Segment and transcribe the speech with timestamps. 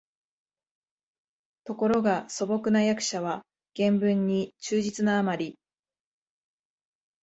[1.63, 3.45] ところが素朴な訳者は
[3.77, 5.59] 原文に忠実なあまり、